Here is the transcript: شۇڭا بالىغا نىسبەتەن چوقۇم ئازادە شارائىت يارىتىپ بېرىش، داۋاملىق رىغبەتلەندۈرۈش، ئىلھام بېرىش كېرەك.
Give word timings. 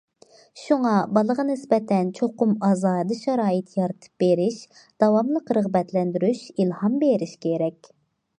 شۇڭا 0.59 0.93
بالىغا 1.17 1.43
نىسبەتەن 1.49 2.09
چوقۇم 2.19 2.55
ئازادە 2.69 3.17
شارائىت 3.19 3.77
يارىتىپ 3.81 4.25
بېرىش، 4.25 4.59
داۋاملىق 5.05 5.55
رىغبەتلەندۈرۈش، 5.59 6.45
ئىلھام 6.57 6.99
بېرىش 7.07 7.39
كېرەك. 7.47 7.97